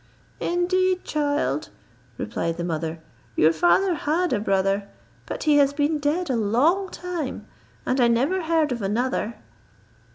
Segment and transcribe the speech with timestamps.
[0.39, 1.69] "Indeed, child,"
[2.17, 2.97] replied the mother,
[3.35, 4.89] "your father had a brother,
[5.27, 7.45] but he has been dead a long time,
[7.85, 9.35] and I never heard of another."